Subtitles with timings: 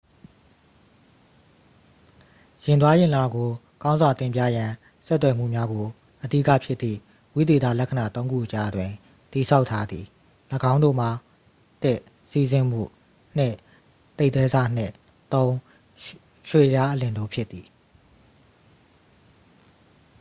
[2.63, 3.49] ယာဉ်သွားယာဉ်လာကို
[3.83, 4.71] ကောင်းစွာတင်ပြရန်
[5.07, 5.85] ဆက်သွယ်မှုများကို
[6.23, 6.99] အဓိကဖြစ်သည့်
[7.35, 8.91] ဝိသေသလက္ခဏာ သုံးခုအကြားတွင်
[9.31, 10.05] တည်ဆောက်ထားသည်-
[10.71, 11.09] ၎င်းတို့မှာ
[11.83, 11.85] ၁
[12.31, 12.81] စီးဆင်းမှု၊
[13.39, 13.47] ၂
[14.17, 14.93] သိပ်သည်းဆနှင့်
[15.31, 15.35] ၃
[16.49, 17.67] ရွေ့လျားအလျင်တို့ဖြစ်သည်။